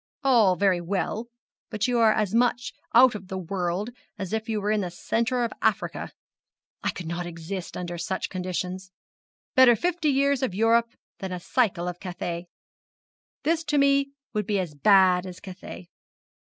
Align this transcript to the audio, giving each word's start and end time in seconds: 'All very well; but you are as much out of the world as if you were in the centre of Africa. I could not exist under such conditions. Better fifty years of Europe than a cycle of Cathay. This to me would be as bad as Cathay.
'All 0.23 0.55
very 0.55 0.81
well; 0.81 1.27
but 1.69 1.87
you 1.87 1.99
are 1.99 2.11
as 2.11 2.33
much 2.33 2.73
out 2.91 3.13
of 3.13 3.27
the 3.27 3.37
world 3.37 3.91
as 4.17 4.33
if 4.33 4.49
you 4.49 4.59
were 4.59 4.71
in 4.71 4.81
the 4.81 4.89
centre 4.89 5.43
of 5.43 5.53
Africa. 5.61 6.09
I 6.81 6.89
could 6.89 7.05
not 7.05 7.27
exist 7.27 7.77
under 7.77 7.99
such 7.99 8.27
conditions. 8.27 8.89
Better 9.53 9.75
fifty 9.75 10.09
years 10.09 10.41
of 10.41 10.55
Europe 10.55 10.89
than 11.19 11.31
a 11.31 11.39
cycle 11.39 11.87
of 11.87 11.99
Cathay. 11.99 12.47
This 13.43 13.63
to 13.65 13.77
me 13.77 14.09
would 14.33 14.47
be 14.47 14.57
as 14.57 14.73
bad 14.73 15.27
as 15.27 15.39
Cathay. 15.39 15.87